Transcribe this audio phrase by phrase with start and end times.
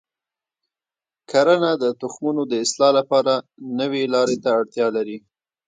[1.29, 3.33] کرنه د تخمونو د اصلاح لپاره
[3.79, 5.17] نوي لارې ته اړتیا لري.